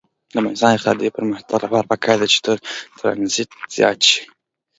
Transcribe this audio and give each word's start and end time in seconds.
د 0.33 0.33
افغانستان 0.39 0.71
د 0.71 0.75
اقتصادي 0.75 1.09
پرمختګ 1.17 1.59
لپاره 1.63 1.89
پکار 1.91 2.17
ده 2.21 2.27
چې 2.33 2.39
ترانزیت 2.97 3.49
زیات 3.75 3.99
شي. 4.09 4.21